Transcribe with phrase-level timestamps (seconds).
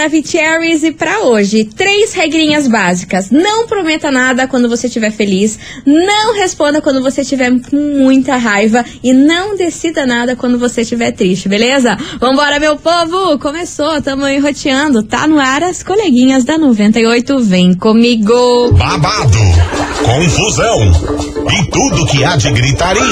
[0.00, 3.30] Maravicheries e para hoje, três regrinhas básicas.
[3.30, 8.82] Não prometa nada quando você estiver feliz, não responda quando você estiver com muita raiva
[9.04, 11.98] e não decida nada quando você estiver triste, beleza?
[12.18, 13.38] Vambora, meu povo!
[13.38, 18.72] Começou, tamo enroteando, tá no ar as coleguinhas da 98, vem comigo!
[18.72, 19.38] Babado,
[20.02, 23.02] confusão e tudo que há de gritaria.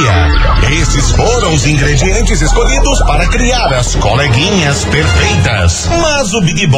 [0.81, 5.87] Esses foram os ingredientes escolhidos para criar as coleguinhas perfeitas.
[6.01, 6.78] Mas o Big Boss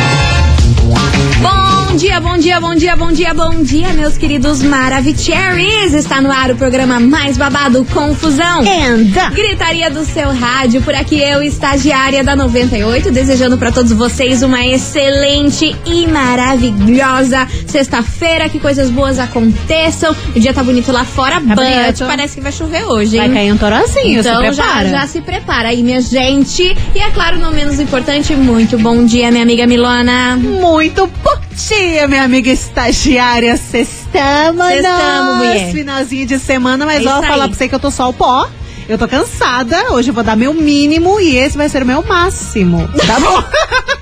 [0.91, 5.93] Bom dia, bom dia, bom dia, bom dia, bom dia, meus queridos Maravicheries!
[5.93, 8.61] Está no ar o programa mais babado Confusão.
[8.61, 9.29] Anda!
[9.29, 14.65] Gritaria do seu rádio, por aqui eu, estagiária da 98, desejando para todos vocês uma
[14.65, 20.15] excelente e maravilhosa sexta-feira, que coisas boas aconteçam.
[20.35, 23.27] O dia tá bonito lá fora, Tá but parece que vai chover hoje, hein?
[23.27, 24.89] Vai cair um torozinho, Então se já, prepara.
[24.89, 26.75] já se prepara aí, minha gente.
[26.95, 30.37] E é claro, não menos importante, muito bom dia, minha amiga Milona.
[30.37, 33.55] Muito bom dia, minha amiga estagiária.
[33.55, 35.71] Sextamos, Sextamos, mulher.
[35.71, 38.49] Finalzinho de semana, mas É ó, falar pra você que eu tô só o pó.
[38.89, 39.93] Eu tô cansada.
[39.93, 42.89] Hoje eu vou dar meu mínimo e esse vai ser o meu máximo.
[43.05, 43.43] Tá bom?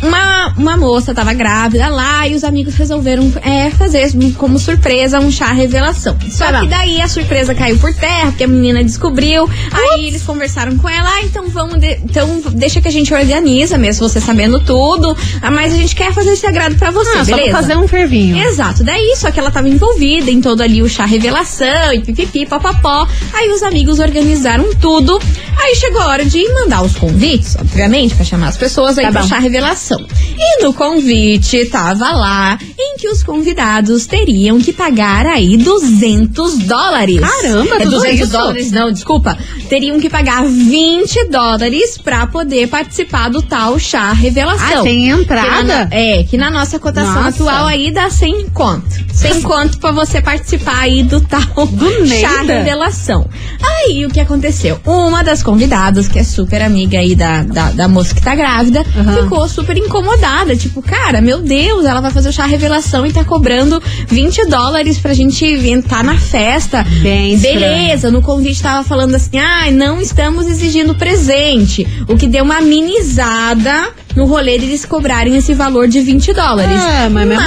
[0.02, 5.30] Uma, uma moça tava grávida lá e os amigos resolveram é, fazer como surpresa um
[5.32, 6.18] chá revelação.
[6.30, 9.48] Só Tá que daí a surpresa caiu por terra, porque a menina descobriu.
[9.72, 11.80] Aí eles conversaram com ela, ah, então vamos.
[11.80, 15.16] de- então deixa que a gente organiza mesmo, você sabendo tudo.
[15.42, 17.52] Ah, mas a gente quer fazer esse agrado pra você, Ah, só beleza?
[17.52, 18.38] pra fazer um fervinho.
[18.44, 22.46] Exato, daí só que ela tava envolvida em todo ali o chá revelação e pipipi,
[22.46, 23.08] papapó.
[23.34, 25.20] Aí os amigos organizaram tudo.
[25.58, 29.12] Aí chegou a hora de mandar os convites, obviamente, pra chamar as pessoas aí Tá
[29.12, 29.28] pro bom.
[29.28, 29.91] chá revelação.
[30.38, 37.20] E no convite tava lá em que os convidados teriam que pagar aí 200 dólares.
[37.20, 38.32] Caramba, é tudo 200 isso?
[38.32, 39.38] dólares, não, desculpa.
[39.70, 44.82] Teriam que pagar 20 dólares pra poder participar do tal chá revelação.
[44.82, 45.88] Ah, tem Que na- entrada?
[45.92, 47.30] é, que na nossa cotação Nossa.
[47.44, 48.86] atual aí dá 100 conto.
[49.14, 53.28] 100 conto pra você participar aí do tal Do chá revelação.
[53.62, 54.80] Aí o que aconteceu?
[54.86, 58.84] Uma das convidadas, que é super amiga aí da, da, da moça que tá grávida,
[58.98, 59.24] Aham.
[59.24, 60.56] ficou super incomodada.
[60.56, 64.98] Tipo, cara, meu Deus, ela vai fazer o chá revelação e tá cobrando 20 dólares
[64.98, 66.84] pra gente entrar na festa.
[67.02, 67.60] Bem estranho.
[67.60, 71.88] Beleza, no convite tava falando assim, ah, não estamos exigindo presente.
[72.08, 76.82] O que deu uma amenizada no rolê deles cobrarem esse valor de 20 dólares.
[76.82, 77.44] É, mas mesmo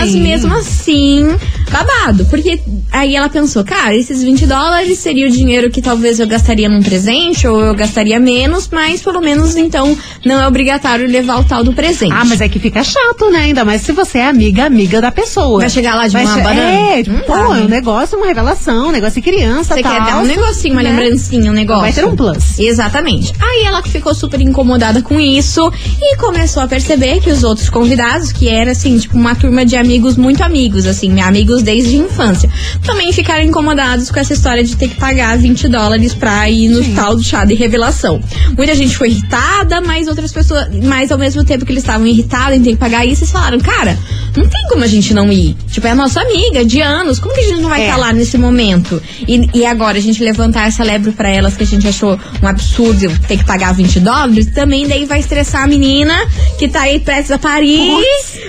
[0.00, 0.20] assim.
[0.20, 1.36] mesmo assim,
[1.70, 2.24] babado.
[2.26, 2.60] Porque
[2.92, 6.82] aí ela pensou, cara, esses 20 dólares seria o dinheiro que talvez eu gastaria num
[6.82, 11.62] presente, ou eu gastaria menos, mas pelo menos então não é obrigatório levar o tal
[11.64, 12.12] do presente.
[12.12, 13.40] Ah, mas é que fica chato, né?
[13.40, 15.60] Ainda mais se você é amiga, amiga da pessoa.
[15.60, 16.70] Vai chegar lá de Vai uma che- banana?
[16.70, 17.66] É, tipo, Não pô, é um né?
[17.68, 19.92] negócio, uma revelação, um negócio de criança, Você tal.
[19.92, 20.90] quer dar um negocinho, uma né?
[20.90, 21.82] lembrancinha, um negócio.
[21.82, 22.58] Vai ter um plus.
[22.58, 23.32] Exatamente.
[23.40, 28.32] Aí ela ficou super incomodada com isso e começou a perceber que os outros convidados,
[28.32, 32.50] que era assim, tipo uma turma de amigos muito amigos, assim, amigos desde a infância,
[32.84, 36.94] também ficaram incomodados com essa história de ter que pagar 20 dólares pra ir no
[36.94, 38.20] tal do chá de revelação.
[38.56, 42.56] Muita gente foi irritada, mas outras pessoas, mas ao mesmo tempo que eles estavam irritados
[42.56, 43.98] em ter que pagar isso, eles falaram, cara,
[44.36, 45.56] não tem como a gente não ir.
[45.70, 47.84] Tipo, é a nossa amiga de anos, como que a gente não vai É.
[47.86, 49.02] estar lá nesse momento?
[49.26, 52.46] E, e agora a gente levantar essa lebre pra elas que a gente achou um
[52.46, 56.14] absurdo ter que pagar 20 dólares, também daí vai estressar a menina
[56.58, 57.90] que tá aí prestes a parir.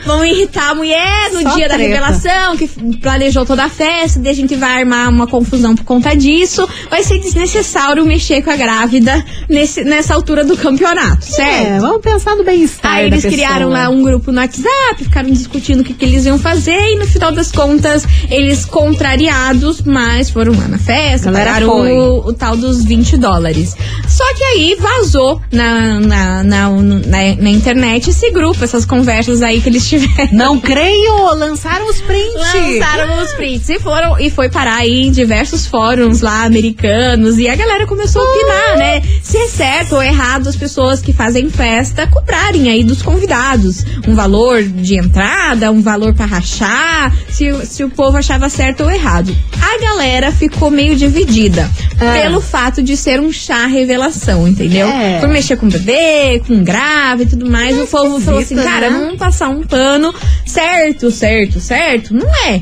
[0.05, 1.89] Vão irritar a mulher no Só dia da treta.
[1.89, 6.15] revelação, que planejou toda a festa, daí a gente vai armar uma confusão por conta
[6.15, 6.67] disso.
[6.89, 11.67] Vai ser desnecessário mexer com a grávida nesse, nessa altura do campeonato, certo?
[11.67, 15.81] É, vamos pensar no bem-estar Aí eles criaram lá um grupo no WhatsApp, ficaram discutindo
[15.81, 20.53] o que, que eles iam fazer e no final das contas, eles contrariados, mas foram
[20.53, 21.31] lá na festa,
[21.65, 21.91] foi.
[21.91, 23.75] o, o tal dos 20 dólares.
[24.07, 29.61] Só que aí vazou na, na, na, na, na internet esse grupo, essas conversas aí
[29.61, 30.33] que eles tiveram.
[30.33, 31.33] Não creio!
[31.35, 32.35] Lançaram os prints!
[32.35, 37.47] Lançaram os prints e foram e foi parar aí em diversos fóruns lá americanos e
[37.47, 39.01] a galera começou a opinar, né?
[39.21, 44.15] Se é certo ou errado as pessoas que fazem festa cobrarem aí dos convidados um
[44.15, 48.89] valor de entrada, um valor pra rachar, se, o- se o povo achava certo ou
[48.91, 49.35] errado.
[49.61, 51.69] A galera ficou meio dividida
[51.99, 52.21] É.
[52.21, 54.87] pelo fato de ser um chá revelação, entendeu?
[54.87, 55.19] É.
[55.19, 58.97] Por mexer com bebê, com grave e tudo mais, o povo falou assim, cara, né?
[58.99, 60.13] vamos passar um pano
[60.45, 62.13] certo, certo, certo.
[62.13, 62.61] Não é.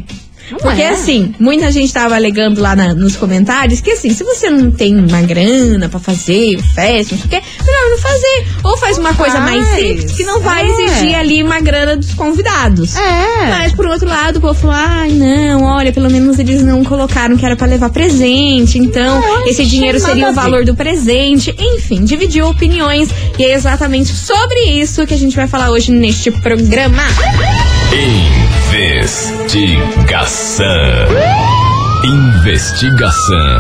[0.62, 0.90] Porque é.
[0.90, 4.96] assim, muita gente tava alegando lá na- nos comentários que assim, se você não tem
[4.98, 8.48] uma grana pra fazer festa, não sei o quê, melhor não fazer.
[8.64, 9.80] Ou faz uma coisa mais faz.
[9.82, 10.70] simples que não vai É.
[10.70, 12.96] exigir ali uma grana dos convidados.
[12.96, 13.50] É.
[13.50, 17.36] Mas por outro lado, o povo falou: ai, não, olha, pelo menos eles não colocaram
[17.38, 21.54] que era pra levar presente, então Não, esse não dinheiro seria o valor do presente.
[21.60, 26.32] Enfim, dividiu opiniões e é exatamente sobre isso que a gente vai falar hoje neste
[26.32, 27.04] programa.
[28.70, 30.66] Investigação.
[32.04, 33.60] Investigação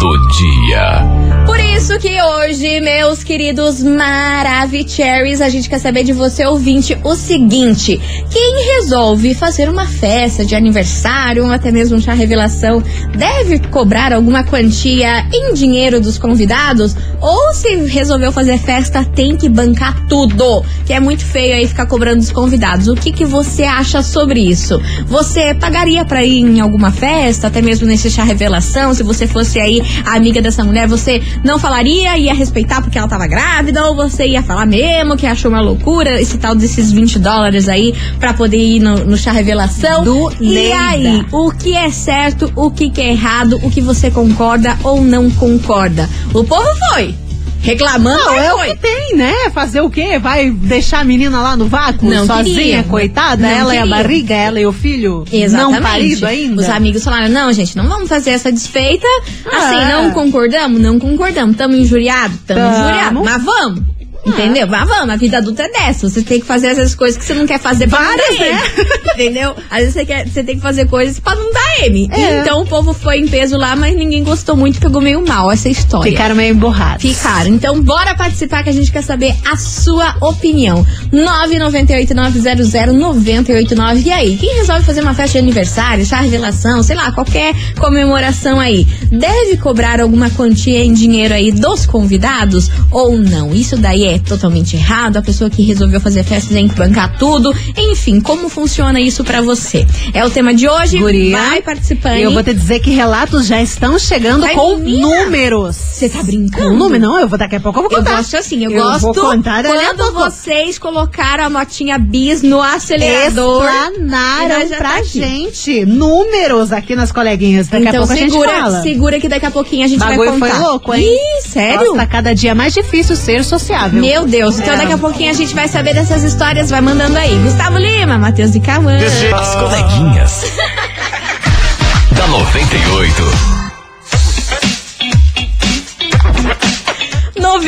[0.00, 1.44] do dia.
[1.46, 7.14] Por isso que hoje, meus queridos Maravicheries, a gente quer saber de você, ouvinte, o
[7.14, 8.00] seguinte:
[8.30, 12.82] quem resolve fazer uma festa de aniversário ou até mesmo chá revelação
[13.16, 16.96] deve cobrar alguma quantia em dinheiro dos convidados?
[17.20, 20.64] Ou se resolveu fazer festa, tem que bancar tudo?
[20.86, 22.88] Que é muito feio aí ficar cobrando dos convidados.
[22.88, 24.80] O que, que você acha sobre isso?
[25.06, 28.94] Você pagaria pra ir em alguma festa, até mesmo nesse chá revelação?
[28.94, 33.08] Se você fosse aí a amiga dessa mulher, você não falaria, ia respeitar porque ela
[33.08, 33.84] tava grávida?
[33.86, 37.94] Ou você ia falar mesmo que achou uma loucura esse tal desses 20 dólares aí
[38.18, 40.04] pra poder ir no, no chá revelação?
[40.04, 44.10] Do e aí, o que é certo, o que, que é errado, o que você
[44.10, 46.08] concorda ou não concorda?
[46.32, 47.14] O povo foi
[47.60, 49.34] reclamando, Não, é o que tem, né?
[49.52, 50.18] Fazer o quê?
[50.18, 52.08] Vai deixar a menina lá no vácuo?
[52.08, 52.82] Não sozinha, queria.
[52.84, 53.42] coitada?
[53.42, 53.96] Não ela e a queria.
[53.96, 55.24] barriga, ela e o filho?
[55.30, 55.74] Exatamente.
[55.74, 56.62] Não parido ainda?
[56.62, 59.06] Os amigos falaram: não, gente, não vamos fazer essa desfeita.
[59.52, 59.92] Assim, É.
[59.92, 60.80] não concordamos?
[60.80, 61.56] Não concordamos.
[61.56, 62.34] Tamo injuriado?
[62.46, 62.74] Tamo Tamo.
[62.76, 63.22] injuriado.
[63.24, 63.82] Mas vamos.
[64.26, 64.66] Entendeu?
[64.66, 66.08] Mas vamos, a vida adulta é dessa.
[66.08, 68.44] Você tem que fazer essas coisas que você não quer fazer pra Várias, não dar
[68.44, 68.60] né?
[69.14, 69.56] Entendeu?
[69.70, 72.08] Às vezes você, quer, você tem que fazer coisas pra não dar M.
[72.12, 72.40] É.
[72.40, 75.68] Então o povo foi em peso lá, mas ninguém gostou muito, pegou meio mal essa
[75.68, 76.10] história.
[76.10, 77.02] Ficaram meio emborrados.
[77.02, 77.48] Ficaram.
[77.48, 80.86] Então, bora participar que a gente quer saber a sua opinião.
[81.12, 84.04] 998-900-989.
[84.04, 88.60] E aí, quem resolve fazer uma festa de aniversário, chá revelação, sei lá, qualquer comemoração
[88.60, 93.54] aí, deve cobrar alguma quantia em dinheiro aí dos convidados ou não?
[93.54, 95.16] Isso daí é totalmente errado.
[95.16, 97.54] A pessoa que resolveu fazer festa tem que bancar tudo.
[97.76, 99.86] Enfim, como funciona isso pra você?
[100.12, 100.98] É o tema de hoje.
[100.98, 102.16] Guria, Vai participando.
[102.16, 105.76] Eu vou te dizer que relatos já estão chegando Vai, com números.
[105.76, 106.68] Você tá brincando?
[106.70, 107.02] Com número?
[107.02, 108.16] Não, eu vou daqui a pouco eu vou Eu contar.
[108.16, 113.64] gosto assim, eu, Eu gosto quando vocês colocaram a motinha bis no acelerador.
[113.64, 117.68] Explanaram pra tá gente números aqui nas coleguinhas.
[117.68, 118.82] Daqui então a pouco a gente segura, fala.
[118.82, 120.62] segura que daqui a pouquinho a gente Bagulho vai foi contar.
[120.62, 121.04] louco, hein?
[121.04, 121.86] Ih, sério?
[121.86, 124.00] Nossa, tá cada dia mais difícil ser sociável.
[124.00, 124.76] Meu Deus, então É.
[124.78, 127.34] daqui a pouquinho a gente vai saber dessas histórias, vai mandando aí.
[127.38, 128.98] Gustavo Lima, Matheus de Cauã.
[128.98, 130.44] As coleguinhas.
[132.16, 133.77] da 98.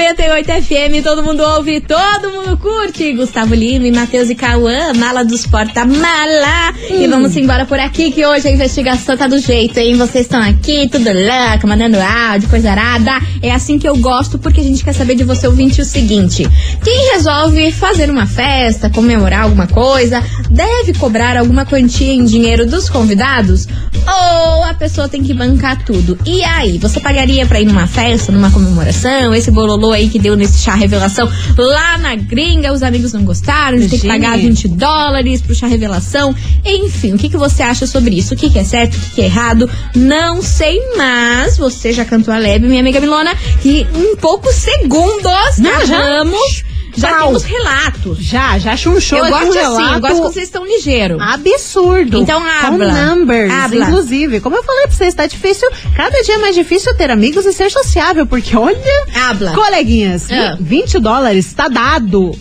[0.00, 3.12] 98 FM, todo mundo ouve, todo mundo curte.
[3.12, 6.72] Gustavo Lima e Matheus e Cauã, mala dos porta-mala.
[6.88, 9.98] E vamos embora por aqui, que hoje a investigação tá do jeito, hein?
[9.98, 13.12] Vocês estão aqui, tudo louco, mandando áudio, coisa arada.
[13.42, 16.48] É assim que eu gosto, porque a gente quer saber de você, ouvinte, o seguinte.
[16.82, 22.88] Quem resolve fazer uma festa, comemorar alguma coisa, deve cobrar alguma quantia em dinheiro dos
[22.88, 23.68] convidados?
[24.06, 26.18] Ou a pessoa tem que bancar tudo?
[26.24, 29.34] E aí, você pagaria pra ir numa festa, numa comemoração?
[29.34, 33.76] Esse bololô aí que deu nesse chá revelação lá na gringa, os amigos não gostaram,
[33.78, 36.34] a gente tem que pagar 20 dólares pro chá revelação.
[36.64, 38.34] Enfim, o que, que você acha sobre isso?
[38.34, 39.68] O que, que é certo, o que, que é errado?
[39.94, 45.58] Não sei, mas você já cantou a leve, minha amiga Milona, que em poucos segundos
[45.58, 46.64] Não, já- acabamos,
[46.96, 47.26] já, Pau.
[47.28, 48.18] temos relatos.
[48.18, 51.20] Já, já chunchou Eu gosto um assim, eu relato gosto quando vocês estão ligeiros.
[51.20, 52.18] Absurdo.
[52.18, 52.92] Então, Com habla.
[52.92, 53.84] numbers, Habla.
[53.86, 54.40] inclusive.
[54.40, 55.68] Como eu falei pra vocês, tá difícil.
[55.96, 58.78] Cada dia é mais difícil ter amigos e ser sociável, porque olha.
[59.14, 59.52] Habla.
[59.52, 60.56] Coleguinhas, Ah.
[60.60, 62.32] 20 dólares tá dado.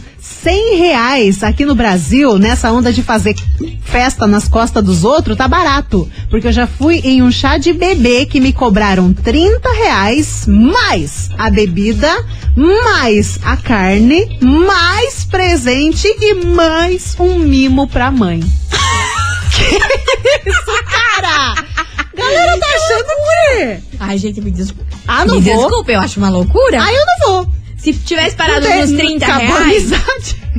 [0.41, 3.35] 100 reais aqui no Brasil, nessa onda de fazer
[3.83, 6.09] festa nas costas dos outros, tá barato.
[6.29, 11.29] Porque eu já fui em um chá de bebê que me cobraram 30 reais, mais
[11.37, 12.09] a bebida,
[12.55, 18.39] mais a carne, mais presente e mais um mimo pra mãe.
[19.51, 21.55] que isso, cara?
[22.15, 23.79] Galera tá achando o quê?
[23.99, 24.89] Ai, gente, me desculpa.
[25.07, 25.55] Ah, não me vou.
[25.55, 26.81] desculpa, eu acho uma loucura.
[26.81, 27.53] Ah, eu não vou.
[27.81, 29.89] Se tivesse parado tem- nos 30 acabou a reais.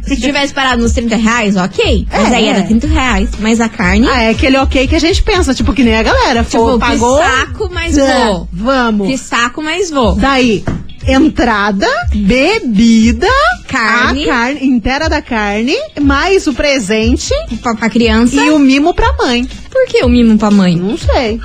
[0.06, 2.06] Se tivesse parado nos 30 reais, ok.
[2.10, 2.36] Mas É.
[2.36, 3.28] aí era 30 reais.
[3.38, 4.08] Mas a carne.
[4.08, 6.42] Ah, é aquele ok que a gente pensa, tipo, que nem a galera.
[6.42, 7.18] tipo, Pô, pagou.
[7.18, 8.48] que saco, mas É, vou.
[8.52, 9.08] Vamos.
[9.08, 10.14] Que saco, mas vou.
[10.16, 10.64] Daí,
[11.06, 13.28] entrada, bebida,
[13.68, 14.24] Carne.
[14.24, 18.36] a carne inteira da carne, mais o presente Pra, pra criança.
[18.36, 19.46] e o mimo pra mãe.
[19.70, 20.76] Por que o mimo pra mãe?
[20.76, 21.38] Não sei.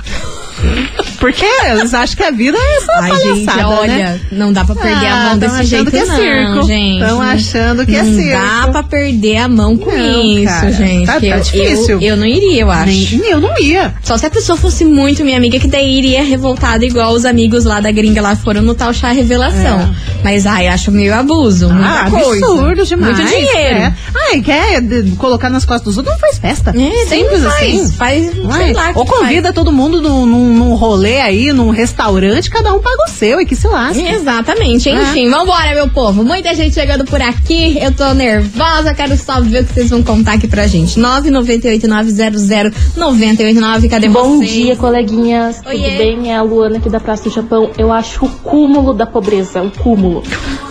[1.18, 4.20] Porque eles acham que a vida é essa Ai, gente, palhaçada, olha, né?
[4.32, 6.66] não dá pra perder a Ah, mão tão desse jeito, que é não, circo.
[6.66, 7.00] gente.
[7.00, 8.30] Tão achando que é não circo.
[8.38, 10.72] dá pra perder a mão com Não, isso, cara.
[10.72, 11.06] gente.
[11.06, 12.00] Tá- tá eu, difícil.
[12.00, 13.16] Eu, eu não iria, eu acho.
[13.16, 13.94] Nem, eu não ia.
[14.02, 17.64] Só se a pessoa fosse muito minha amiga, que daí iria revoltada, igual os amigos
[17.64, 19.94] lá da gringa lá foram no tal chá revelação.
[20.22, 21.70] Mas, ai, acho meio abuso.
[21.70, 22.44] Muita ah, coisa.
[22.46, 23.16] absurdo demais.
[23.18, 23.78] Muito dinheiro.
[23.78, 23.94] É.
[24.30, 24.82] Ai, quer
[25.16, 26.70] colocar nas costas dos outros, não faz festa.
[26.76, 27.92] É, Simples não faz, assim.
[27.92, 28.74] Faz, Não sei é?
[28.74, 28.92] lá.
[28.94, 33.40] Ou convida todo mundo num, num, rolê aí, num restaurante, cada um paga o seu
[33.40, 34.02] e que se lasque.
[34.02, 34.90] Exatamente.
[34.90, 36.24] Enfim, vambora, meu povo.
[36.24, 37.78] Muita gente chegando por aqui.
[37.80, 38.94] Eu tô nervosa.
[38.94, 40.98] Quero só ver o que vocês vão contar aqui pra gente.
[40.98, 43.88] 998900989.
[43.88, 44.50] Cadê Bom vocês?
[44.50, 45.60] dia, coleguinhas.
[45.66, 45.78] Oiê.
[45.78, 46.32] Tudo bem?
[46.32, 47.70] É a Luana aqui da Praça do Japão.
[47.76, 50.22] Eu acho o cúmulo da pobreza, o cúmulo.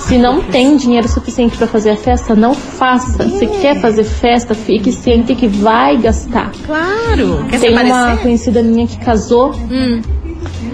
[0.06, 3.28] Se não tem dinheiro suficiente pra fazer a festa, não faça.
[3.28, 6.52] Se quer fazer festa, fique ciente que vai gastar.
[6.64, 7.44] Claro.
[7.50, 9.52] Quer Tem uma conhecida minha que casou.
[9.56, 10.02] Hum.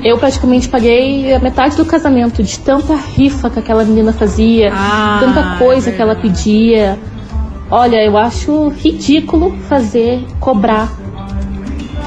[0.04, 5.20] Eu praticamente paguei a metade do casamento, de tanta rifa que aquela menina fazia, Ah,
[5.22, 7.00] tanta coisa que ela pedia.
[7.70, 10.92] Olha, eu acho ridículo fazer, cobrar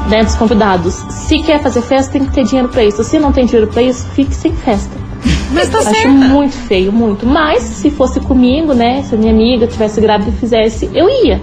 [0.09, 0.95] né, dos convidados.
[1.09, 3.02] Se quer fazer festa, tem que ter dinheiro pra isso.
[3.02, 5.03] Se não tem dinheiro pra isso, fique sem festa.
[5.52, 6.11] Mas tá Acho certo.
[6.11, 7.25] muito feio, muito.
[7.26, 9.02] Mas se fosse comigo, né?
[9.02, 11.40] Se a minha amiga tivesse grávida e fizesse, eu ia.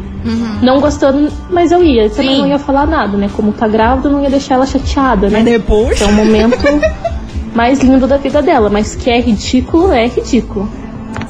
[0.62, 2.10] Não gostando, mas eu ia.
[2.10, 2.42] Também Sim.
[2.42, 3.30] não ia falar nada, né?
[3.36, 5.40] Como tá grávida, eu não ia deixar ela chateada, né?
[5.40, 6.00] Mas depois.
[6.02, 6.58] É um momento
[7.56, 8.70] mais lindo da vida dela.
[8.70, 10.70] Mas que é ridículo, é ridículo.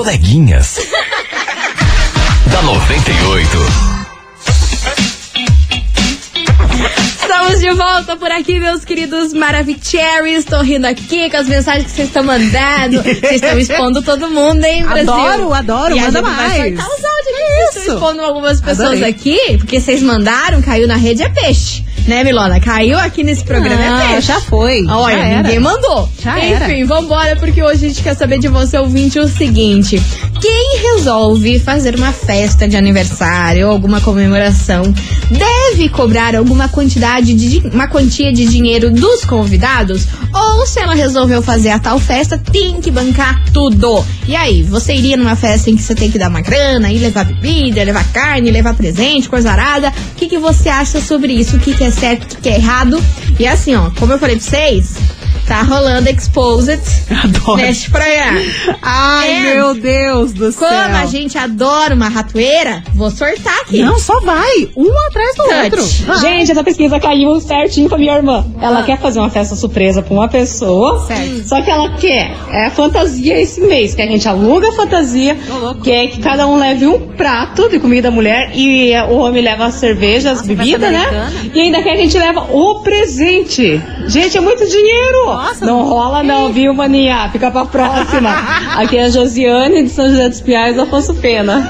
[0.00, 0.78] Coleguinhas.
[2.46, 3.58] da 98.
[7.20, 10.46] Estamos de volta por aqui, meus queridos Maravicheries.
[10.46, 13.02] Tô rindo aqui com as mensagens que vocês estão mandando.
[13.02, 15.12] Vocês estão expondo todo mundo, hein, Brasil?
[15.12, 16.78] Adoro, adoro, e a manda vai mais.
[16.78, 17.72] soltar os áudios aqui.
[17.72, 19.10] Vocês estão expondo algumas pessoas Adorei.
[19.10, 21.84] aqui, porque vocês mandaram, caiu na rede é peixe.
[22.10, 22.58] Né, Milona?
[22.58, 24.84] Caiu aqui nesse programa Ah, é já foi.
[24.88, 26.10] Olha, já ninguém mandou.
[26.20, 26.86] Já Enfim, era.
[26.86, 30.02] vambora, porque hoje a gente quer saber de você, ouvinte, o seguinte.
[30.40, 34.82] Quem resolve fazer uma festa de aniversário ou alguma comemoração
[35.30, 40.06] deve cobrar alguma quantidade de uma quantia de dinheiro dos convidados?
[40.32, 44.02] Ou se ela resolveu fazer a tal festa, tem que bancar tudo?
[44.26, 46.98] E aí, você iria numa festa em que você tem que dar uma grana, ir
[46.98, 49.92] levar bebida, levar carne, levar presente, coisa arada?
[50.12, 51.56] O que, que você acha sobre isso?
[51.56, 53.02] O que, que é certo, o que, que é errado?
[53.38, 54.94] E assim, ó, como eu falei pra vocês,
[55.50, 56.80] tá rolando Exposed
[57.24, 57.56] Adoro.
[57.56, 58.38] neste programa.
[58.80, 59.54] Ai, É.
[59.54, 60.78] meu Deus do Como céu.
[60.96, 63.82] a gente adora uma ratoeira, vou sortar aqui.
[63.82, 64.68] Não, só vai.
[64.76, 65.64] Um atrás do Touch.
[65.64, 66.06] outro.
[66.06, 66.18] Vai.
[66.20, 68.46] Gente, essa pesquisa caiu certinho pra minha irmã.
[68.62, 71.04] Ela quer fazer uma festa surpresa pra uma pessoa.
[71.08, 71.48] Certo.
[71.48, 75.36] Só que ela quer é a fantasia esse mês, que a gente aluga a fantasia,
[75.82, 79.42] quer que cada um leve um prato de comida da mulher e é, o homem
[79.42, 80.98] leva as cervejas, as bebidas, né?
[81.08, 81.32] americana.
[81.52, 83.82] E ainda quer que a gente leva o presente.
[84.06, 85.39] Gente, é muito dinheiro.
[85.40, 85.64] Nossa.
[85.64, 87.30] Não rola não, viu, maninha?
[87.32, 88.30] Fica pra próxima.
[88.76, 91.66] Aqui é a Josiane de São José dos Piais, Afonso Pena.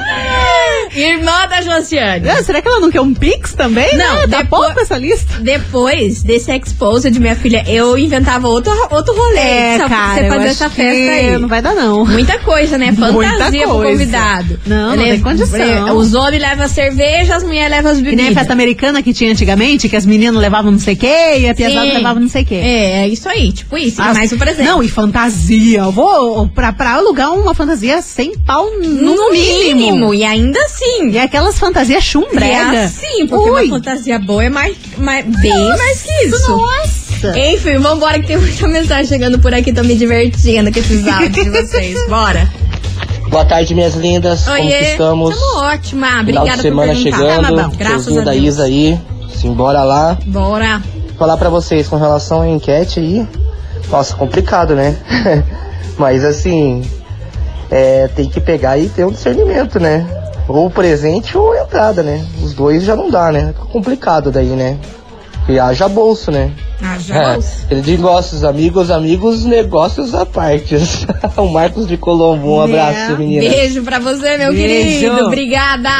[1.02, 2.28] Irmã da Josiane.
[2.28, 3.96] Ah, será que ela não quer um Pix também?
[3.96, 4.26] Não, né?
[4.26, 5.34] Depois- pouco essa lista.
[5.40, 10.48] Depois desse Exposed, minha filha, eu inventava outro, outro rolê É, só pra você fazer
[10.48, 11.38] essa festa aí.
[11.38, 12.04] Não vai dar, não.
[12.04, 12.92] Muita coisa, né?
[12.92, 13.90] Fantasia pro coisa.
[13.92, 14.60] convidado.
[14.66, 15.96] Não, não tem condição.
[15.96, 18.24] Os homens levam a cerveja, as mulheres levam as Que bebidas.
[18.24, 21.36] nem a festa americana que tinha antigamente, que as meninas levavam não sei o quê
[21.38, 22.54] e a piazada levava não sei o quê.
[22.56, 24.66] É, é isso aí, tipo isso, As- mais o presente.
[24.66, 25.80] Não, e fantasia.
[25.80, 29.76] Eu vou pra, pra alugar uma fantasia sem pau no, no mínimo.
[29.80, 30.14] mínimo.
[30.14, 30.89] E ainda assim.
[31.10, 32.74] E aquelas fantasias E chumbrega.
[32.76, 33.66] é assim, porque Ui.
[33.68, 36.50] uma fantasia boa é mais, mais- bem mais que isso.
[36.56, 37.38] Nossa.
[37.38, 41.32] Enfim, vambora que tem muita mensagem chegando por aqui, tô me divertindo com esses áudios
[41.44, 42.08] de vocês.
[42.08, 42.50] Bora.
[43.28, 44.42] Boa tarde, minhas lindas.
[44.44, 45.34] Como que Oiê, estamos?
[45.38, 46.06] Tamo ótima.
[46.06, 47.26] Final Obrigada de semana por perguntar.
[47.26, 47.56] chegando.
[47.56, 47.70] Tá?
[47.76, 48.44] Graças a da Deus.
[48.44, 48.98] Isa aí.
[49.34, 50.18] Simbora lá.
[50.26, 50.82] Bora.
[51.18, 53.26] Falar pra vocês com relação à enquete aí.
[53.90, 54.96] Nossa, complicado, né?
[55.98, 56.82] Mas assim,
[57.70, 60.06] é, tem que pegar e ter um discernimento, né?
[60.52, 62.26] Ou presente ou entrada, né?
[62.42, 63.52] Os dois já não dá, né?
[63.54, 64.78] Fica complicado daí, né?
[65.48, 66.52] E haja bolso, né?
[66.82, 67.34] Ah, já.
[67.34, 67.38] É,
[67.70, 70.76] ele de negócios, amigos, amigos, negócios à parte.
[71.36, 73.48] o Marcos de Colombo, um abraço, menina.
[73.48, 74.98] Beijo pra você, meu Beijo.
[75.00, 75.26] querido.
[75.26, 75.90] Obrigada.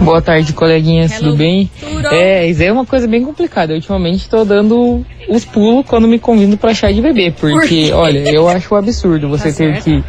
[0.00, 1.70] Boa tarde, coleguinhas, Hello, tudo bem?
[1.80, 2.06] tudo.
[2.08, 3.72] É, isso é uma coisa bem complicada.
[3.72, 7.86] Eu, ultimamente tô dando os pulos quando me convido pra chá de bebê, Por porque,
[7.86, 7.92] quê?
[7.92, 9.84] olha, eu acho um absurdo você Tá ter certo.
[9.84, 10.04] que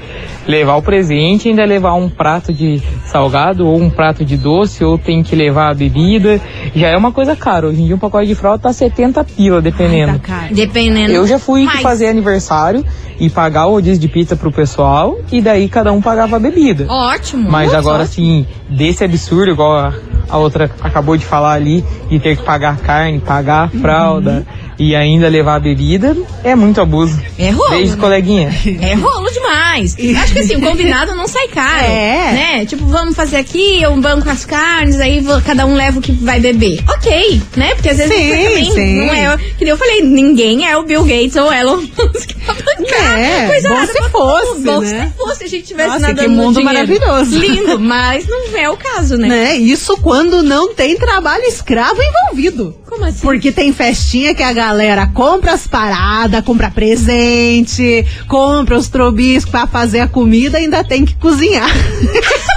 [0.48, 4.98] levar o presente, ainda levar um prato de salgado ou um prato de doce, ou
[4.98, 6.40] tem que levar a bebida.
[6.76, 7.68] Já é uma coisa cara.
[7.68, 9.97] Hoje em dia um pacote de fralda tá 70 pila, dependendo.
[10.06, 10.54] Tá caro.
[10.54, 11.12] Dependendo.
[11.14, 12.86] Eu já fui Mas- fazer aniversário
[13.20, 16.86] e pagar o rodízio de pizza pro pessoal, e daí cada um pagava a bebida.
[16.88, 17.50] Ótimo.
[17.50, 19.94] Mas agora, assim, desse absurdo, igual a,
[20.30, 24.46] a outra acabou de falar ali, de ter que pagar carne, pagar a fralda
[24.80, 27.20] e ainda levar a bebida, é muito abuso.
[27.38, 27.70] É rolo.
[27.72, 27.98] Beijo, né?
[28.02, 28.50] coleguinha.
[28.82, 29.96] É rolo demais.
[30.22, 31.86] Acho que assim, o combinado não sai caro.
[31.86, 32.32] É.
[32.34, 32.66] Né?
[32.66, 36.12] Tipo, vamos fazer aqui, eu banco as carnes, aí vo- cada um leva o que
[36.12, 36.84] vai beber.
[36.90, 37.74] Ok, né?
[37.76, 38.96] Porque às vezes Sim, você também sim.
[38.96, 39.38] não é.
[39.58, 43.20] Que nem eu falei, ninguém é o Bill Gates ou o Elon Musk pra bancar.
[43.20, 44.62] É, coisa bom nada se fosse.
[44.62, 45.12] Bom né?
[45.12, 47.38] se fosse a gente tivesse Nossa, nada que mundo maravilhoso.
[47.40, 49.28] Lindo, mas não é o caso, né?
[49.28, 49.56] Né?
[49.58, 52.76] Isso quando não tem trabalho escravo envolvido.
[52.88, 53.20] Como assim?
[53.22, 54.67] Porque tem festinha que a galera
[55.14, 61.16] compra as paradas, compra presente, compra os trobiscos pra fazer a comida ainda tem que
[61.16, 61.70] cozinhar.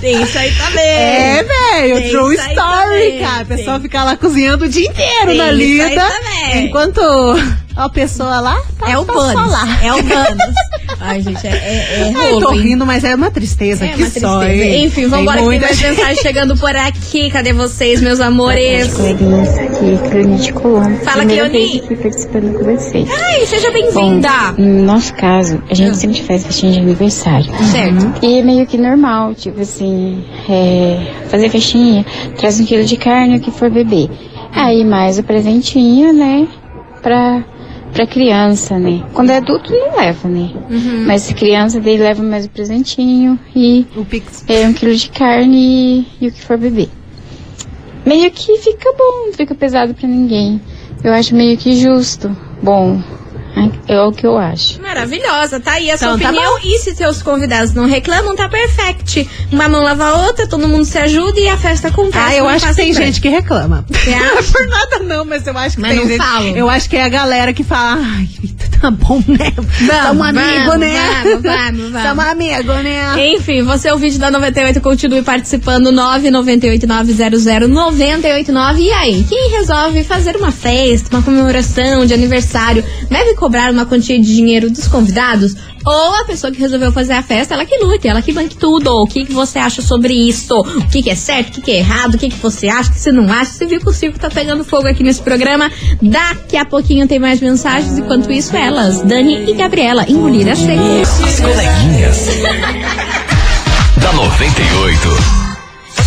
[0.00, 0.84] Tem isso aí também.
[0.84, 3.42] É, velho, true story, cara.
[3.42, 3.82] A pessoa tem.
[3.82, 6.08] fica lá cozinhando o dia inteiro Tem na isso aí lida.
[6.08, 6.66] também.
[6.66, 7.00] Enquanto
[7.76, 9.52] a pessoa lá tá, É o tá só Banos.
[9.52, 9.78] lá.
[9.84, 10.54] É o Banos.
[10.98, 12.60] Ai, gente, é, é, é Ai, rolo, tô hein?
[12.60, 13.84] rindo, mas é uma tristeza.
[13.84, 14.64] É que uma só, tristeza.
[14.64, 14.84] hein?
[14.86, 17.30] Enfim, vambora que tem mais gente- mensagem chegando por aqui.
[17.30, 18.94] Cadê vocês, meus amores?
[18.94, 19.98] coleguinhas aqui.
[21.04, 23.08] Fala, vez aqui participando com vocês.
[23.10, 24.28] Ai, seja bem-vinda.
[24.56, 27.46] no nosso caso, a gente sempre faz festinha de aniversário.
[27.70, 28.24] Certo.
[28.24, 32.04] E é meio que normal, tipo assim, é, fazer festinha,
[32.38, 34.08] traz um quilo de carne, o que for beber.
[34.52, 36.48] Aí mais o presentinho, né,
[37.02, 37.44] pra,
[37.96, 39.02] pra criança, né.
[39.14, 40.50] Quando é adulto não leva, né.
[41.06, 44.44] Mas criança daí leva mais o presentinho e O Pix.
[44.46, 46.90] é um quilo de carne e, e o que for beber.
[48.04, 50.60] Meio que fica bom, não fica pesado pra ninguém.
[51.02, 52.36] Eu acho meio que justo.
[52.62, 53.00] Bom,
[53.88, 54.80] é o que eu acho.
[54.82, 56.58] Maravilhosa, tá aí a sua Então, tá opinião.
[56.62, 59.28] e se seus convidados não reclamam, tá perfect.
[59.50, 62.24] Uma mão lava a outra, todo mundo se ajuda e a festa acontece.
[62.26, 63.84] Ah, eu acho que tem gente que reclama.
[64.06, 66.18] Não é por nada não, mas eu acho que Mas tem não gente.
[66.22, 66.56] falam.
[66.56, 68.28] Eu acho que é a galera que fala, ai,
[68.80, 69.52] tá bom, né?
[69.88, 71.22] Tamo amigo, vamos, né?
[71.24, 72.02] vamos, vamos, vamos.
[72.02, 73.28] Tamo amigo, né?
[73.34, 78.78] Enfim, você é o vídeo da 98, continue participando 998900989.
[78.78, 84.18] E aí, quem resolve fazer uma festa, uma comemoração de aniversário, deve cobrar uma quantia
[84.20, 85.54] de dinheiro dos convidados?
[85.84, 88.90] Ou a pessoa que resolveu fazer a festa, ela que lute, ela que banque tudo.
[88.90, 90.52] O que, que você acha sobre isso?
[90.58, 92.16] O que, que é certo, o que, que é errado?
[92.16, 93.52] O que, que você acha, o que você não acha?
[93.52, 95.70] Você viu que o circo tá pegando fogo aqui nesse programa.
[96.02, 97.96] Daqui a pouquinho tem mais mensagens.
[97.96, 100.82] Enquanto isso, elas, Dani e Gabriela, engolir a seco.
[101.24, 102.26] As coleguinhas.
[104.02, 105.45] da 98.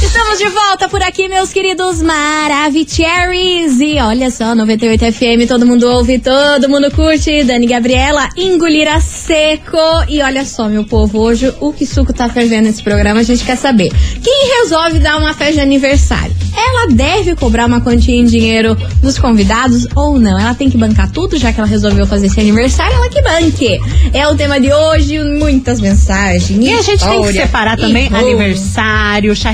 [0.01, 3.79] Estamos de volta por aqui, meus queridos Maravicheries.
[3.81, 7.43] E olha só, 98 FM, todo mundo ouve, todo mundo curte.
[7.43, 9.77] Dani Gabriela, engolir a seco.
[10.07, 13.43] E olha só, meu povo, hoje o que suco tá fervendo nesse programa, a gente
[13.43, 13.91] quer saber.
[14.23, 16.33] Quem resolve dar uma festa de aniversário?
[16.55, 20.39] Ela deve cobrar uma quantia em dinheiro dos convidados ou não?
[20.39, 23.79] Ela tem que bancar tudo, já que ela resolveu fazer esse aniversário, ela que banque.
[24.13, 26.49] É o tema de hoje, muitas mensagens.
[26.49, 29.51] E a gente tem que história, separar também aniversário, chá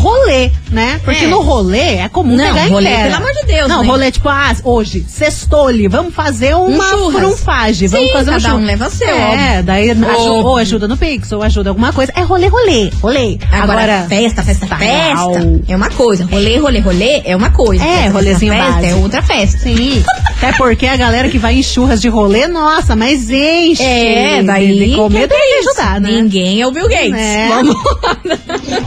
[0.00, 1.00] rolê, né?
[1.04, 1.28] Porque É.
[1.28, 3.02] no rolê é comum Não, pegar rolê, em pé.
[3.04, 3.88] pelo amor de Deus, Não, né?
[3.88, 7.20] rolê tipo, ah, hoje, sextole, vamos fazer uma churras.
[7.20, 10.46] frunfagem, vamos Sim, fazer um cada um leva o seu, É, daí aju- Óbvio.
[10.46, 12.12] ou ajuda no Pix, ou ajuda alguma coisa.
[12.16, 13.38] É rolê, rolê, rolê.
[13.52, 14.78] Agora, festa, festa, tal.
[14.78, 16.24] festa é uma coisa.
[16.30, 17.84] Rolê, rolê, rolê é uma coisa.
[17.84, 19.58] É, Festa, rolezinho festa, festa é outra festa.
[19.58, 20.02] Sim.
[20.38, 23.82] Até porque a galera que vai em churras de rolê, nossa, mas enche.
[23.82, 24.68] É, daí.
[24.78, 26.10] De, de comer é ajudar, né?
[26.12, 27.12] Ninguém é o Bill Gates.
[27.14, 27.48] É.
[27.48, 27.76] Vamos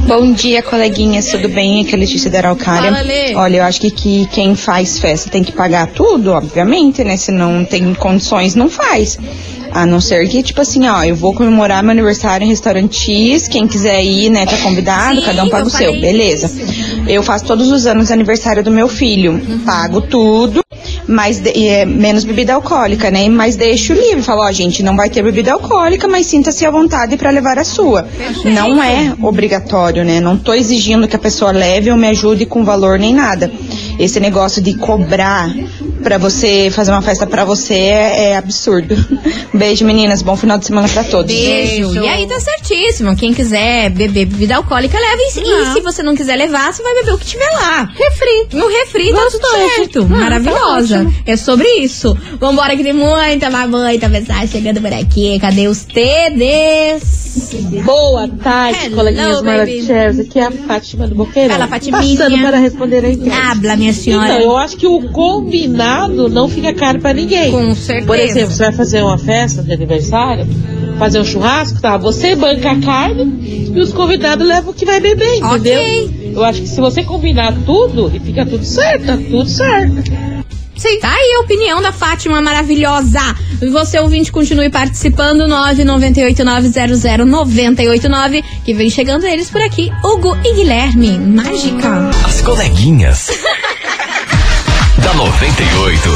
[0.07, 1.81] Bom dia, coleguinhas, tudo bem?
[1.81, 2.91] Aqui é a Letícia da Araucária.
[2.91, 3.43] Fala.
[3.43, 7.15] Olha, eu acho que, que quem faz festa tem que pagar tudo, obviamente, né?
[7.15, 9.17] Se não tem condições, não faz.
[9.71, 13.47] A não ser que, tipo assim, ó, eu vou comemorar meu aniversário em restaurante X,
[13.47, 16.51] quem quiser ir, né, tá convidado, Sim, cada um paga o seu, beleza.
[17.07, 19.59] Eu faço todos os anos aniversário do meu filho, Uhum.
[19.65, 20.62] pago tudo,
[21.07, 23.27] mas de- e é menos bebida alcoólica, né?
[23.29, 27.17] Mas deixo livre, falo, ó, gente, não vai ter bebida alcoólica, mas sinta-se à vontade
[27.17, 28.07] para levar a sua.
[28.45, 30.19] Não é obrigatório, né?
[30.19, 33.51] Não tô exigindo que a pessoa leve ou me ajude com valor nem nada.
[33.99, 35.49] Esse negócio de cobrar
[36.01, 38.95] pra você fazer uma festa pra você é, é absurdo.
[39.53, 40.21] Beijo, meninas.
[40.21, 41.33] Bom final de semana pra todos.
[41.33, 41.93] Beijo.
[42.01, 43.15] E aí tá certíssimo.
[43.15, 45.21] Quem quiser beber bebida alcoólica, leva.
[45.21, 47.89] E, se- e se você não quiser levar, você vai beber o que tiver lá.
[47.95, 48.47] Refri.
[48.57, 49.99] No refri tá tudo certo.
[50.03, 51.05] Ah, Maravilhosa.
[51.05, 52.15] tá é sobre isso.
[52.39, 55.39] Vambora que tem muita, muita mensagem chegando por aqui.
[55.39, 57.23] Cadê os TDs?
[57.83, 59.45] Boa tarde, Hello, coleguinhas baby.
[59.45, 60.19] maravilhosas.
[60.19, 61.55] Aqui é a Fátima do Boqueirão.
[61.55, 62.17] Fala, Fatiminha.
[62.17, 63.35] Passando para responder a enquete.
[63.35, 64.35] Habla, minha senhora.
[64.35, 67.51] Então, eu acho que o combinado não fica caro pra ninguém.
[67.51, 68.07] Com certeza.
[68.07, 70.47] Por exemplo, você vai fazer uma festa de aniversário,
[70.97, 71.97] fazer um churrasco, tá?
[71.97, 76.09] Você banca a carne e os convidados levam o que vai beber, entendeu?
[76.33, 80.03] Eu acho que se você combinar tudo, e fica tudo certo, tá tudo certo.
[80.75, 80.99] Sim.
[80.99, 83.19] Tá aí a opinião da Fátima maravilhosa.
[83.71, 91.17] Você ouvinte continue participando 998900989 que vem chegando eles por aqui, Hugo e Guilherme.
[91.19, 92.09] Mágica.
[92.25, 93.29] As coleguinhas.
[95.03, 96.09] da 98.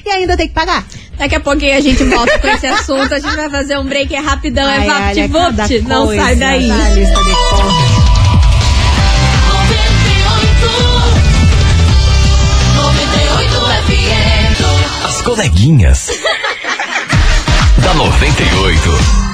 [0.04, 0.84] e ainda tem que pagar.
[1.16, 3.14] Daqui a pouquinho a gente volta com esse assunto.
[3.14, 6.22] A gente vai fazer um break é rapidão, é Ai, olha, vapt cada Não coisa,
[6.22, 6.68] sai daí.
[6.94, 7.88] lista de compras.
[15.04, 16.11] As coleguinhas.
[17.82, 19.27] da 98.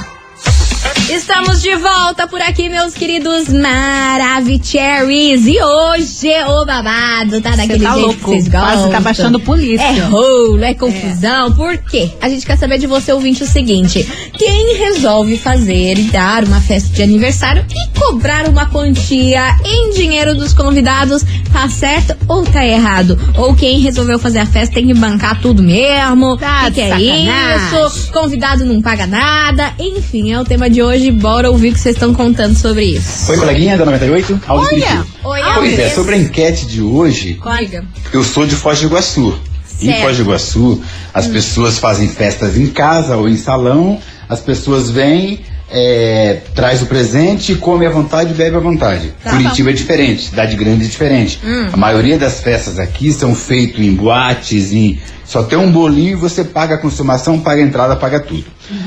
[1.09, 5.45] Estamos de volta por aqui, meus queridos Maravicheries.
[5.45, 8.91] E hoje o babado tá daquele tá jeito louco, que vocês quase gostam.
[8.91, 9.83] tá baixando polícia.
[9.85, 11.53] É rolo, é confusão.
[11.53, 12.09] Por quê?
[12.19, 14.03] A gente quer saber de você, ouvinte, o seguinte.
[14.33, 20.33] Quem resolve fazer e dar uma festa de aniversário e cobrar uma quantia em dinheiro
[20.33, 23.17] dos convidados, tá certo ou tá errado?
[23.37, 26.35] Ou quem resolveu fazer a festa tem que bancar tudo mesmo?
[26.37, 28.11] Tá que, que é isso?
[28.11, 29.71] Convidado não paga nada.
[29.77, 30.94] Enfim, é o tema de hoje.
[31.11, 33.29] Bora ouvir o que vocês estão contando sobre isso.
[33.31, 34.41] Oi, coleguinha da 98?
[34.47, 35.05] Aldo Cristiano.
[35.23, 35.93] Oi, Pois é, Alves.
[35.93, 37.83] sobre a enquete de hoje, Diga.
[38.13, 39.37] eu sou de Foz do Iguaçu.
[39.81, 40.01] Em Certo.
[40.03, 40.81] Foz do Iguaçu,
[41.13, 46.85] as pessoas fazem festas em casa ou em salão, as pessoas vêm, é, traz o
[46.85, 49.13] presente, come à vontade e bebe à vontade.
[49.21, 51.39] Tá Curitiba é diferente, cidade grande é diferente.
[51.43, 51.69] Hum.
[51.73, 56.15] A maioria das festas aqui são feitas em boates, em só tem um bolinho e
[56.15, 58.45] você paga a consumação, paga a entrada, paga tudo.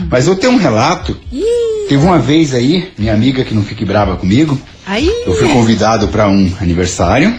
[0.09, 1.17] Mas eu tenho um relato.
[1.89, 5.11] Teve uma vez aí, minha amiga que não fique brava comigo, Aí.
[5.27, 7.35] eu fui convidado para um aniversário.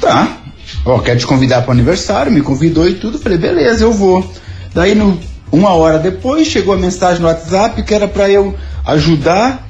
[0.00, 0.38] Tá.
[0.84, 3.18] Ó, quero te convidar para aniversário, me convidou e tudo.
[3.18, 4.28] Falei, beleza, eu vou.
[4.74, 5.18] Daí, no,
[5.52, 9.68] uma hora depois, chegou a mensagem no WhatsApp que era para eu ajudar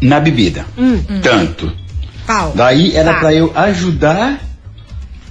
[0.00, 0.64] na bebida.
[1.22, 1.70] Tanto.
[2.26, 2.52] Pau.
[2.54, 3.20] Daí era Tá.
[3.20, 4.40] para eu ajudar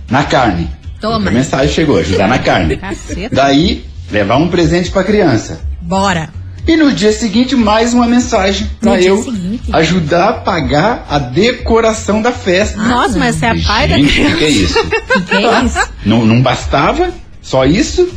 [0.10, 0.70] na carne.
[1.02, 1.30] Toma.
[1.30, 2.78] A mensagem chegou, ajudar na carne.
[2.78, 3.36] Caceta.
[3.36, 5.62] Daí, levar um presente para criança.
[5.82, 6.30] Bora.
[6.70, 9.72] E no dia seguinte, mais uma mensagem No para eu seguinte?
[9.74, 12.78] ajudar a pagar a decoração da festa.
[12.78, 14.64] Nossa, mas você é pai da Gente, o que, que é criança.
[14.64, 14.80] isso?
[15.10, 15.90] Que que é isso?
[16.06, 18.08] não, não bastava, só isso.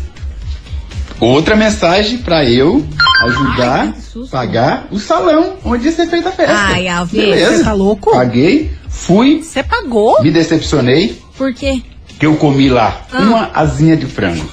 [1.19, 2.85] Outra mensagem para eu
[3.25, 6.55] ajudar a pagar o salão onde ia ser feita a festa.
[6.55, 7.57] Ai, Alves, Beleza.
[7.57, 8.11] você tá louco?
[8.11, 10.23] Paguei, fui, Você pagou?
[10.23, 11.81] me decepcionei, Por quê?
[12.19, 13.23] que eu comi lá Ah.
[13.23, 14.45] uma asinha de frango.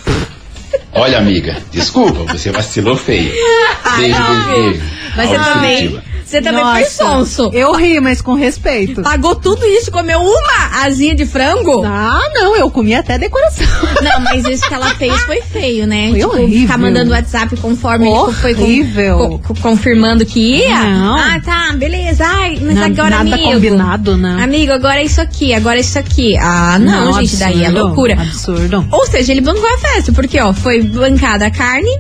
[0.93, 3.31] Olha, amiga, desculpa, você vacilou feio.
[3.97, 4.81] Beijo, beijo, beijo.
[5.15, 6.08] Mas também, Curitiba.
[6.25, 7.49] Você também foi sonso.
[7.53, 9.01] Eu ri, mas com respeito.
[9.01, 11.83] Pagou tudo isso, comeu uma asinha de frango?
[11.85, 13.67] Ah, não, eu comi até decoração.
[14.01, 16.09] Não, mas isso que ela fez foi feio, né?
[16.11, 16.61] Foi tipo, horrível.
[16.61, 19.17] ficar mandando WhatsApp conforme ele foi com- Horrível.
[19.17, 20.83] co- co- confirmando que ia.
[20.83, 21.15] Não.
[21.17, 22.23] Ah, tá, beleza.
[22.25, 23.51] Ai, mas Na- agora, nada amigo.
[23.51, 24.37] combinado, né?
[24.41, 26.37] Amigo, agora é isso aqui, agora é isso aqui.
[26.37, 28.13] Ah, não, gente, daí é absurdo, loucura.
[28.13, 28.87] Absurdo.
[28.91, 31.99] Ou seja, ele bancou a festa, porque, ó, foi bancada a carne,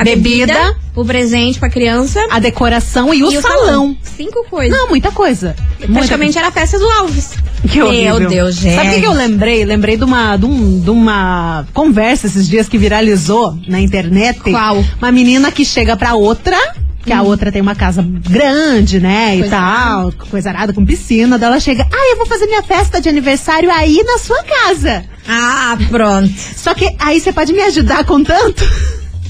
[0.00, 0.76] a bebida, Bebida.
[0.96, 3.96] o presente pra criança A decoração e o, e salão.
[4.02, 4.76] Cinco coisas.
[4.76, 5.54] Não, muita coisa.
[5.78, 7.30] Muita Praticamente era a festa do Alves.
[7.68, 8.28] Que Meu horrível.
[8.30, 8.74] Deus, gente.
[8.74, 9.64] Sabe o que, eu lembrei?
[9.64, 14.40] Lembrei de uma, de, um- de uma conversa esses dias que viralizou na internet.
[14.40, 14.82] Qual?
[14.98, 16.56] Uma menina que chega pra outra.
[17.02, 19.34] Que a outra tem uma casa grande, né?
[19.36, 21.38] E Coisa tal, coisa arada, com piscina.
[21.38, 25.04] Daí ela chega, ah, eu vou fazer minha festa de aniversário aí na sua casa.
[25.26, 26.30] Ah, pronto.
[26.56, 28.64] Só que aí você pode me ajudar com tanto?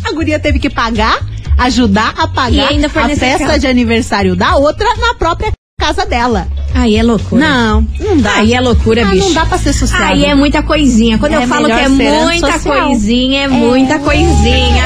[0.05, 1.21] A guria teve que pagar,
[1.59, 6.47] ajudar a E pagar a nesse festa de aniversário da outra na própria casa dela.
[6.75, 7.41] Aí é loucura.
[7.41, 8.35] Não, não dá.
[8.35, 9.27] Aí é loucura, Ah, bicho.
[9.27, 10.03] Não dá pra ser sossego.
[10.03, 11.19] Aí é muita coisinha.
[11.19, 14.85] Quando É eu falo que é muita coisinha, é muita coisinha.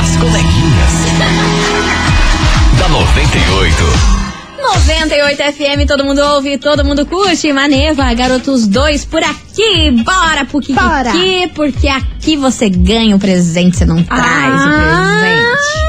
[0.00, 1.06] As coleguinhas.
[2.78, 4.15] da 98.
[4.74, 7.52] 98 FM, todo mundo ouve, todo mundo curte.
[7.52, 9.92] Maneva, garotos dois por aqui.
[10.04, 11.12] Bora pro Kiki, Bora.
[11.54, 15.86] porque aqui você ganha o presente, você não traz o presente.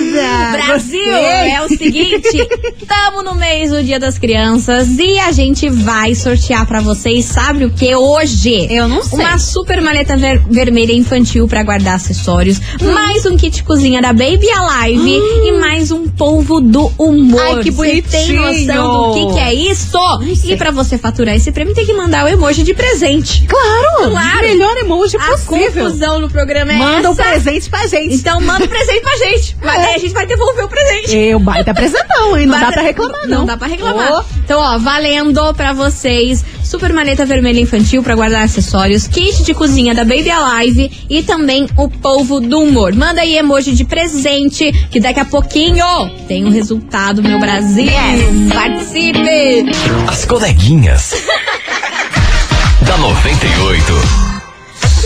[0.00, 1.50] Brasil, Gostei.
[1.52, 2.48] é o seguinte,
[2.80, 7.64] estamos no mês do Dia das Crianças e a gente vai sortear pra vocês, sabe
[7.66, 8.66] o que hoje?
[8.70, 9.18] Eu não sei.
[9.18, 14.48] Uma super maleta ver- vermelha infantil pra guardar acessórios, mais um kit cozinha da Baby
[14.50, 17.40] Alive e mais um polvo do humor.
[17.58, 18.66] Ai, que Você tem bonitinho.
[18.72, 19.98] noção do que, que é isso?
[20.44, 23.44] E pra você faturar esse prêmio tem que mandar o emoji de presente.
[23.46, 24.40] Claro, Claro.
[24.42, 25.84] melhor emoji A possível.
[25.84, 27.22] confusão no programa é Manda o essa.
[27.22, 28.14] presente pra gente.
[28.14, 29.56] Então manda o presente pra gente.
[29.62, 29.86] Mas É.
[29.86, 31.16] daí a gente vai devolver o presente.
[31.16, 32.46] Eu baita presentão, hein?
[32.46, 33.38] Não Bata- dá pra reclamar, não.
[33.40, 34.12] Não dá pra reclamar.
[34.12, 34.24] Ô.
[34.44, 36.44] Então, ó, valendo pra vocês.
[36.64, 41.68] Super maleta vermelha infantil pra guardar acessórios, kit de cozinha da Baby Alive e também
[41.76, 42.94] o polvo do humor.
[42.94, 45.84] Manda aí emoji de presente, que daqui a pouquinho
[46.26, 47.92] tem o resultado, meu Brasil.
[48.54, 49.66] Participe!
[50.08, 51.12] As coleguinhas.
[52.86, 54.31] da 98.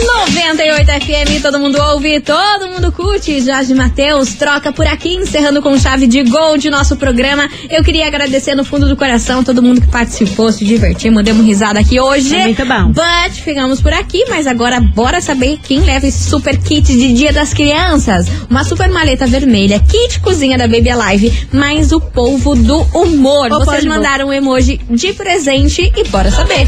[0.04, 3.40] 98 FM, todo mundo ouve, todo mundo curte.
[3.40, 7.48] Jorge Matheus troca por aqui, encerrando com chave de gol de nosso programa.
[7.70, 11.80] Eu queria agradecer no fundo do coração todo mundo que participou, se divertimos, demos risada
[11.80, 12.35] aqui hoje.
[12.37, 12.88] É muito bom.
[12.88, 17.32] But ficamos por aqui, mas agora bora saber quem leva esse super kit de Dia
[17.32, 18.26] das Crianças.
[18.50, 23.46] Uma super maleta vermelha, kit cozinha da Baby Alive, mais o polvo do humor.
[23.46, 23.88] O Vocês polvo.
[23.88, 26.66] mandaram um emoji de presente e bora saber.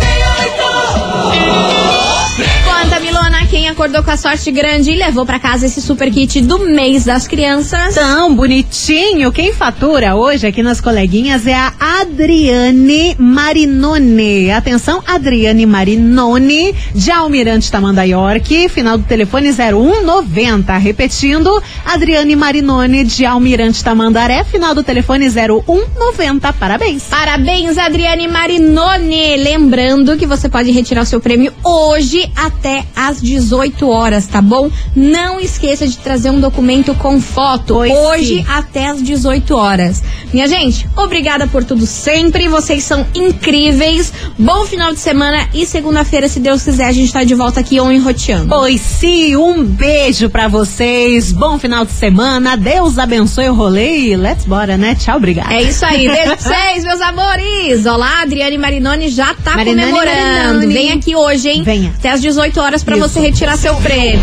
[2.38, 6.40] Conta, Milona, quem acordou com a sorte grande e levou pra casa esse super kit
[6.40, 7.96] do mês das crianças?
[7.96, 9.32] Tão bonitinho.
[9.32, 14.52] Quem fatura hoje aqui nas coleguinhas é a Adriane Marinone.
[14.52, 20.76] Atenção, Adriane Marinone, de Almirante Tamanda York, final do telefone 0190.
[20.76, 26.52] Repetindo, Adriane Marinone, de Almirante Tamandaré, final do telefone 0190.
[26.52, 27.02] Parabéns.
[27.04, 29.36] Parabéns, Adriane Marinone.
[29.38, 34.70] Lembrando que você pode retirar o seu prêmio hoje até às 18 horas, tá bom?
[34.94, 38.46] Não esqueça de trazer um documento com foto Pois hoje sim.
[38.48, 40.02] até às 18 horas.
[40.32, 42.48] Minha gente, obrigada por tudo sempre.
[42.48, 44.12] Vocês são incríveis.
[44.38, 47.80] Bom final de semana e segunda-feira, se Deus quiser, a gente tá de volta aqui
[47.80, 48.48] on enroteando.
[48.48, 51.32] Pois sim, um beijo pra vocês.
[51.32, 52.56] Bom final de semana.
[52.56, 54.94] Deus abençoe o rolê e let's bora, né?
[54.94, 55.52] Tchau, obrigada.
[55.54, 57.86] É isso aí, beijo pra vocês, meus amores.
[57.86, 59.96] Olá, Adriane Marinoni já tá comemorando.
[59.96, 60.72] Marinoni.
[60.72, 61.62] Vem aqui hoje, hein?
[61.62, 61.92] Venha.
[61.98, 63.08] Até às 18 horas Isso.
[63.08, 64.20] você retirar seu prêmio.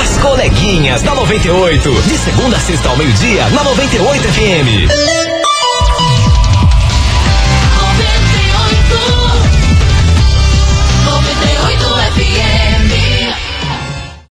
[0.00, 1.90] As coleguinhas da 98.
[2.02, 5.31] De segunda a sexta ao meio-dia, na 98 FM.